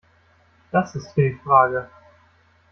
[0.71, 1.87] Das ist hier die Frage.